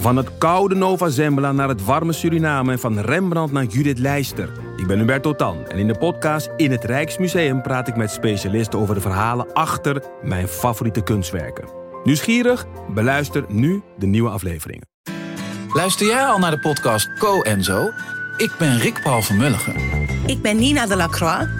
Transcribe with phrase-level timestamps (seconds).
[0.00, 4.52] Van het koude Nova Zembla naar het warme Suriname en van Rembrandt naar Judith Leister.
[4.76, 8.78] Ik ben Hubert Totan en in de podcast In het Rijksmuseum praat ik met specialisten
[8.78, 11.68] over de verhalen achter mijn favoriete kunstwerken.
[12.04, 12.66] Nieuwsgierig?
[12.94, 14.88] Beluister nu de nieuwe afleveringen.
[15.72, 17.90] Luister jij al naar de podcast Co en Zo?
[18.36, 19.74] Ik ben Rick Paul van Mulligen.
[20.26, 21.59] Ik ben Nina de Lacroix.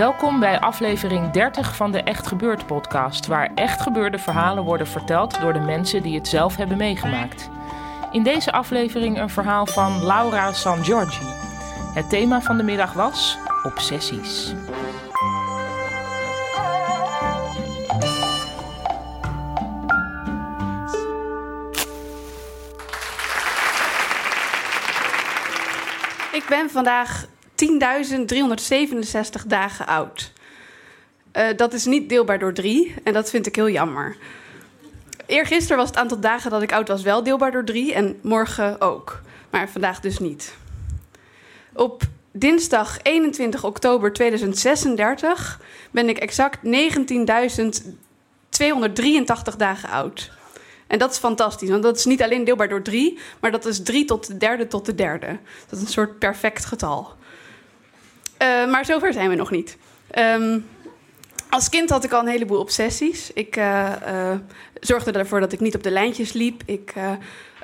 [0.00, 5.40] Welkom bij aflevering 30 van de Echt Gebeurd podcast, waar echt gebeurde verhalen worden verteld
[5.40, 7.50] door de mensen die het zelf hebben meegemaakt.
[8.12, 11.26] In deze aflevering een verhaal van Laura San Giorgi.
[11.94, 14.54] Het thema van de middag was obsessies.
[26.32, 27.26] Ik ben vandaag
[27.64, 30.32] 10.367 dagen oud.
[31.36, 34.16] Uh, dat is niet deelbaar door drie en dat vind ik heel jammer.
[35.26, 38.80] Eergisteren was het aantal dagen dat ik oud was wel deelbaar door drie en morgen
[38.80, 39.22] ook.
[39.50, 40.54] Maar vandaag dus niet.
[41.72, 42.02] Op
[42.32, 46.70] dinsdag 21 oktober 2036 ben ik exact 19.283
[49.56, 50.30] dagen oud.
[50.86, 53.82] En dat is fantastisch, want dat is niet alleen deelbaar door drie, maar dat is
[53.82, 55.38] drie tot de derde tot de derde.
[55.68, 57.18] Dat is een soort perfect getal.
[58.42, 59.76] Uh, maar zover zijn we nog niet.
[60.18, 60.66] Um,
[61.50, 63.32] als kind had ik al een heleboel obsessies.
[63.32, 64.32] Ik uh, uh,
[64.74, 66.62] zorgde ervoor dat ik niet op de lijntjes liep.
[66.64, 66.94] Ik,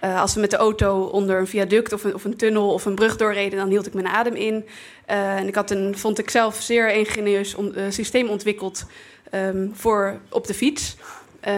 [0.01, 2.95] als we met de auto onder een viaduct of een, of een, tunnel of een
[2.95, 4.67] brug doorreden, dan hield ik mijn adem in.
[5.07, 7.57] en ik had een, vond ik zelf, zeer ingenieus
[7.89, 8.87] systeem ontwikkeld
[9.33, 10.97] um, voor op de fiets.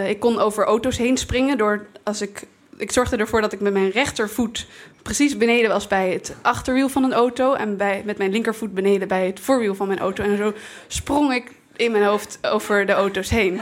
[0.06, 2.46] ik kon over auto's heen springen door als ik
[2.78, 4.66] ik zorgde ervoor dat ik met mijn rechtervoet
[5.02, 7.54] precies beneden was bij het achterwiel van een auto.
[7.54, 10.22] En bij, met mijn linkervoet beneden bij het voorwiel van mijn auto.
[10.24, 10.52] En zo
[10.86, 13.60] sprong ik in mijn hoofd over de auto's heen.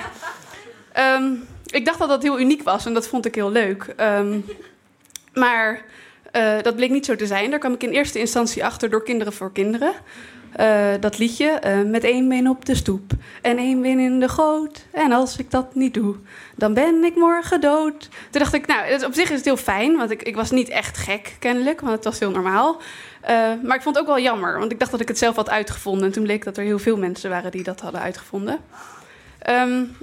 [0.98, 3.94] Um, ik dacht dat dat heel uniek was en dat vond ik heel leuk.
[4.00, 4.44] Um,
[5.34, 5.84] maar
[6.32, 7.50] uh, dat bleek niet zo te zijn.
[7.50, 9.92] Daar kwam ik in eerste instantie achter door Kinderen voor Kinderen.
[10.60, 13.12] Uh, dat liedje, uh, met één been op de stoep
[13.42, 14.86] en één been in de goot.
[14.90, 16.16] En als ik dat niet doe,
[16.54, 18.08] dan ben ik morgen dood.
[18.30, 20.68] Toen dacht ik, nou, op zich is het heel fijn, want ik, ik was niet
[20.68, 22.80] echt gek kennelijk, want het was heel normaal.
[23.22, 23.30] Uh,
[23.62, 25.50] maar ik vond het ook wel jammer, want ik dacht dat ik het zelf had
[25.50, 26.06] uitgevonden.
[26.06, 28.58] En toen bleek dat er heel veel mensen waren die dat hadden uitgevonden.
[29.50, 29.96] Um,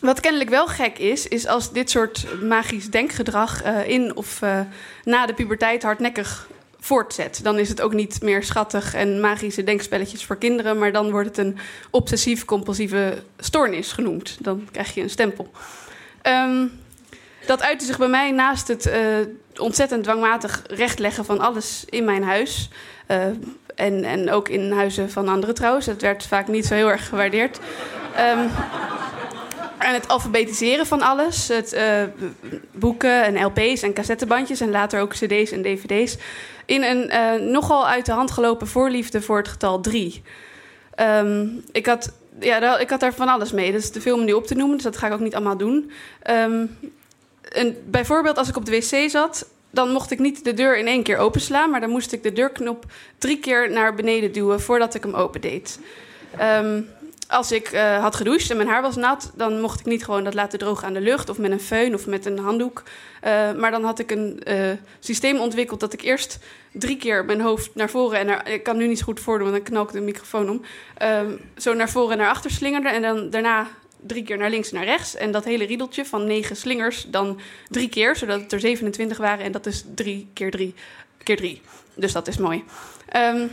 [0.00, 4.40] wat kennelijk wel gek is, is als dit soort magisch denkgedrag in of
[5.04, 6.48] na de puberteit hardnekkig
[6.86, 7.40] voortzet.
[7.42, 11.28] Dan is het ook niet meer schattig en magische denkspelletjes voor kinderen, maar dan wordt
[11.28, 11.58] het een
[11.90, 14.36] obsessief-compulsieve stoornis genoemd.
[14.40, 15.50] Dan krijg je een stempel.
[16.22, 16.80] Um,
[17.46, 18.94] dat uitte zich bij mij naast het uh,
[19.56, 22.68] ontzettend dwangmatig rechtleggen van alles in mijn huis.
[23.08, 23.24] Uh,
[23.74, 25.86] en, en ook in huizen van anderen trouwens.
[25.86, 27.58] Het werd vaak niet zo heel erg gewaardeerd.
[28.18, 28.50] Um,
[29.78, 31.48] en het alfabetiseren van alles.
[31.48, 32.02] Het uh,
[32.72, 36.16] boeken en LP's en cassettebandjes en later ook CD's en DVD's.
[36.64, 40.22] In een uh, nogal uit de hand gelopen voorliefde voor het getal 3.
[41.00, 43.72] Um, ik, had, ja, ik had daar van alles mee.
[43.72, 45.34] Dat is te veel om nu op te noemen, dus dat ga ik ook niet
[45.34, 45.90] allemaal doen.
[46.30, 46.78] Um,
[47.52, 50.86] en bijvoorbeeld als ik op de wc zat, dan mocht ik niet de deur in
[50.86, 52.84] één keer openslaan, maar dan moest ik de deurknop
[53.18, 55.78] drie keer naar beneden duwen voordat ik hem opendeed.
[56.40, 56.88] Um,
[57.28, 60.24] als ik uh, had gedoucht en mijn haar was nat, dan mocht ik niet gewoon
[60.24, 62.82] dat laten drogen aan de lucht of met een föhn of met een handdoek.
[63.24, 64.70] Uh, maar dan had ik een uh,
[65.00, 66.38] systeem ontwikkeld dat ik eerst
[66.72, 69.50] drie keer mijn hoofd naar voren en naar, ik kan nu niet zo goed voordoen,
[69.50, 70.62] want dan knal ik de microfoon om.
[71.56, 73.66] zo naar voren en naar achter slingerde en dan daarna
[74.06, 75.14] drie keer naar links en naar rechts.
[75.14, 79.44] En dat hele riedeltje van negen slingers dan drie keer, zodat het er 27 waren.
[79.44, 80.74] En dat is drie keer drie
[81.22, 81.62] keer drie.
[81.94, 82.64] Dus dat is mooi.
[83.16, 83.50] Um,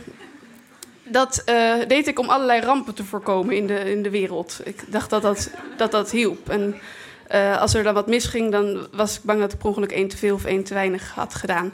[1.04, 4.60] dat uh, deed ik om allerlei rampen te voorkomen in de, in de wereld.
[4.64, 6.48] Ik dacht dat dat, dat, dat hielp.
[6.48, 6.74] En
[7.34, 10.08] uh, als er dan wat misging, dan was ik bang dat ik per ongeluk één
[10.08, 11.72] te veel of één te weinig had gedaan.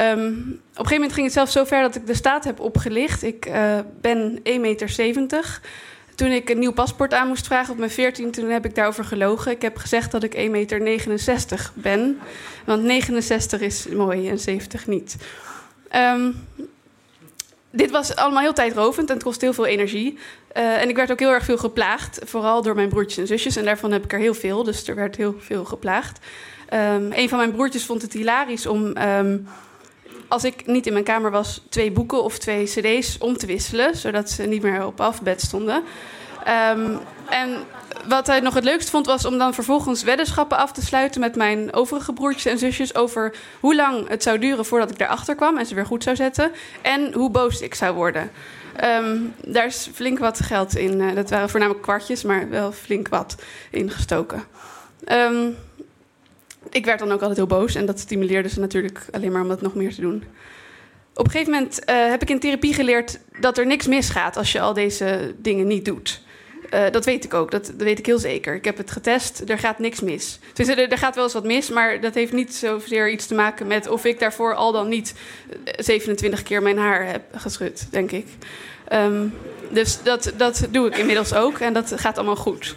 [0.00, 2.60] Um, op een gegeven moment ging het zelfs zo ver dat ik de staat heb
[2.60, 3.22] opgelicht.
[3.22, 5.60] Ik uh, ben 1,70 meter.
[6.14, 9.04] Toen ik een nieuw paspoort aan moest vragen op mijn 14, toen heb ik daarover
[9.04, 9.52] gelogen.
[9.52, 12.18] Ik heb gezegd dat ik 1,69 meter ben.
[12.64, 15.16] Want 69 is mooi en 70 niet.
[15.94, 16.46] Um,
[17.76, 20.18] dit was allemaal heel tijdrovend en het kost heel veel energie.
[20.56, 23.56] Uh, en ik werd ook heel erg veel geplaagd, vooral door mijn broertjes en zusjes.
[23.56, 26.18] En daarvan heb ik er heel veel, dus er werd heel veel geplaagd.
[26.74, 29.48] Um, een van mijn broertjes vond het hilarisch om, um,
[30.28, 33.96] als ik niet in mijn kamer was, twee boeken of twee cd's om te wisselen,
[33.96, 35.82] zodat ze niet meer op alfabet stonden.
[36.48, 36.98] Um,
[37.28, 37.56] en
[38.08, 41.36] wat hij nog het leukst vond, was om dan vervolgens weddenschappen af te sluiten met
[41.36, 45.58] mijn overige broertjes en zusjes over hoe lang het zou duren voordat ik erachter kwam
[45.58, 46.52] en ze weer goed zou zetten.
[46.82, 48.30] En hoe boos ik zou worden.
[48.84, 51.00] Um, daar is flink wat geld in.
[51.00, 53.36] Uh, dat waren voornamelijk kwartjes, maar wel flink wat
[53.70, 54.42] ingestoken.
[55.12, 55.56] Um,
[56.70, 59.48] ik werd dan ook altijd heel boos en dat stimuleerde ze natuurlijk alleen maar om
[59.48, 60.24] dat nog meer te doen.
[61.14, 64.52] Op een gegeven moment uh, heb ik in therapie geleerd dat er niks misgaat als
[64.52, 66.24] je al deze dingen niet doet.
[66.74, 68.54] Uh, dat weet ik ook, dat, dat, weet ik heel zeker.
[68.54, 70.38] Ik heb het getest, er gaat niks mis.
[70.52, 73.34] Dus er, er, gaat wel eens wat mis, maar dat heeft niet zozeer iets te
[73.34, 75.14] maken met of ik daarvoor al dan niet
[75.64, 78.26] 27 keer mijn haar heb geschud, denk ik.
[78.92, 79.34] Um,
[79.70, 82.76] dus dat, dat doe ik inmiddels ook en dat gaat allemaal goed.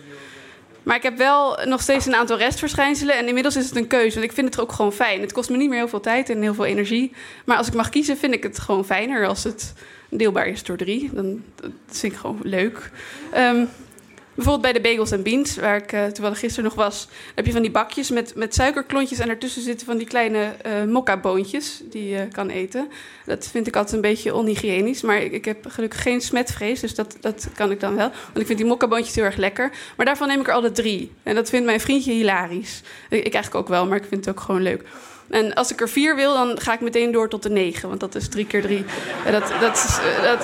[0.83, 3.18] Maar ik heb wel nog steeds een aantal restverschijnselen.
[3.18, 4.13] En inmiddels is het een keuze.
[4.13, 5.21] Want ik vind het ook gewoon fijn.
[5.21, 7.12] Het kost me niet meer heel veel tijd en heel veel energie.
[7.45, 9.74] Maar als ik mag kiezen, vind ik het gewoon fijner als het
[10.09, 11.09] deelbaar is door drie.
[11.13, 12.91] Dan dat vind ik gewoon leuk.
[13.38, 13.69] Um,
[14.39, 17.51] bijvoorbeeld bij de bagels en beans, waar ik uh, toevallig gisteren nog was, heb je
[17.51, 22.09] van die bakjes met, met suikerklontjes en ertussen zitten van die kleine uh, mokka-boontjes die
[22.09, 22.88] je kan eten.
[23.25, 27.17] Dat vind ik altijd een beetje onhygiënisch, maar ik, heb gelukkig geen smetvrees, dus dat,
[27.19, 28.09] dat kan ik dan wel.
[28.09, 29.71] Want ik vind die mokka-boontjes heel erg lekker.
[29.97, 31.11] Maar daarvan neem ik er altijd drie.
[31.23, 32.81] En dat vindt mijn vriendje hilarisch.
[33.09, 34.83] Ik eigenlijk ook wel, maar ik vind het ook gewoon leuk.
[35.29, 37.89] En als ik er vier wil, dan ga ik meteen door tot de negen.
[37.89, 38.85] Want dat is drie keer drie.
[39.31, 40.39] Dat, dat, is, dat,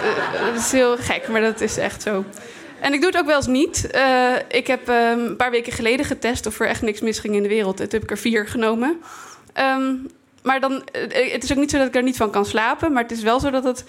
[0.45, 2.23] dat is heel gek, maar dat is echt zo.
[2.79, 3.87] En ik doe het ook wel eens niet.
[3.95, 4.95] Uh, ik heb um,
[5.25, 7.77] een paar weken geleden getest of er echt niks misging in de wereld.
[7.77, 9.01] Toen heb ik er vier genomen.
[9.77, 10.07] Um,
[10.43, 12.91] maar dan, het is ook niet zo dat ik er niet van kan slapen.
[12.91, 13.83] Maar het is wel zo dat het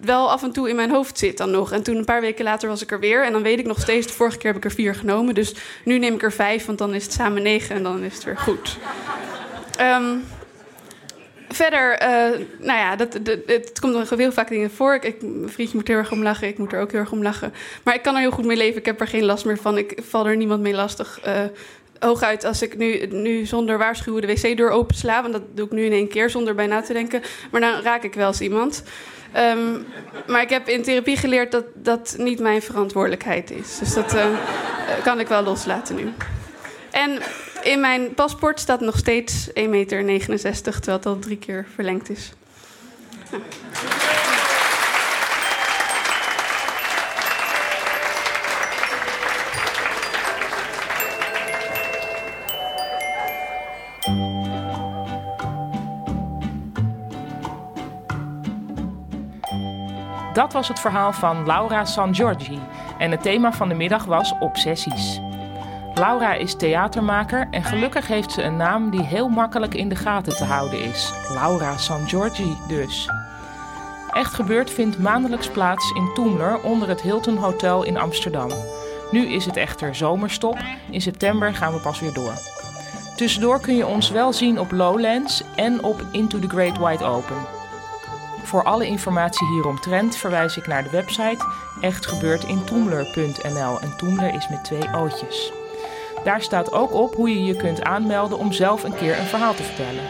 [0.00, 1.72] wel af en toe in mijn hoofd zit dan nog.
[1.72, 3.24] En toen een paar weken later was ik er weer.
[3.24, 5.34] En dan weet ik nog steeds, de vorige keer heb ik er vier genomen.
[5.34, 5.54] Dus
[5.84, 8.24] nu neem ik er vijf, want dan is het samen negen en dan is het
[8.24, 8.78] weer goed.
[9.80, 10.24] Um,
[11.48, 14.94] verder, uh, nou ja, dat, het komt nog heel vaak dingen voor.
[14.94, 17.22] Ik, mijn vriendje moet heel erg om lachen, ik moet er ook heel erg om
[17.22, 17.52] lachen.
[17.82, 19.78] Maar ik kan er heel goed mee leven, ik heb er geen last meer van.
[19.78, 21.20] Ik val er niemand mee lastig.
[21.26, 21.32] Uh,
[21.98, 25.22] hooguit als ik nu, nu zonder waarschuwen de wc-deur opensla...
[25.22, 27.22] want dat doe ik nu in één keer zonder bij na te denken...
[27.50, 28.82] maar dan raak ik wel eens iemand.
[29.36, 29.86] Um,
[30.26, 33.78] maar ik heb in therapie geleerd dat dat niet mijn verantwoordelijkheid is.
[33.78, 34.26] Dus dat uh,
[35.02, 36.12] kan ik wel loslaten nu.
[36.90, 37.18] En
[37.64, 40.04] in mijn paspoort staat nog steeds 1,69 meter,
[40.62, 42.32] terwijl het al drie keer verlengd is.
[60.32, 62.58] Dat was het verhaal van Laura San Giorgi
[62.98, 65.20] en het thema van de middag was obsessies.
[65.94, 70.36] Laura is theatermaker en gelukkig heeft ze een naam die heel makkelijk in de gaten
[70.36, 71.12] te houden is.
[71.28, 73.10] Laura San Giorgi dus.
[74.12, 78.50] Echt gebeurd vindt maandelijks plaats in Toemler onder het Hilton Hotel in Amsterdam.
[79.10, 80.58] Nu is het echter zomerstop.
[80.90, 82.34] In september gaan we pas weer door.
[83.16, 87.46] Tussendoor kun je ons wel zien op Lowlands en op Into the Great Wide Open.
[88.42, 91.44] Voor alle informatie hieromtrent verwijs ik naar de website
[91.80, 95.52] echtgebeurtintoemler.nl en Toemler is met twee ootjes.
[96.24, 99.54] Daar staat ook op hoe je je kunt aanmelden om zelf een keer een verhaal
[99.54, 100.02] te vertellen.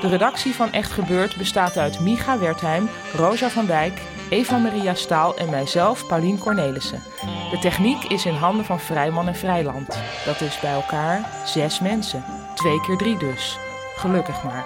[0.00, 5.50] De redactie van Echt Gebeurd bestaat uit Micha Wertheim, Rosa van Dijk, Eva-Maria Staal en
[5.50, 7.02] mijzelf, Paulien Cornelissen.
[7.50, 9.98] De techniek is in handen van Vrijman en Vrijland.
[10.24, 12.24] Dat is bij elkaar zes mensen.
[12.54, 13.58] Twee keer drie dus.
[13.96, 14.64] Gelukkig maar.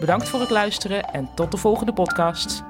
[0.00, 2.64] Bedankt voor het luisteren en tot de volgende podcast.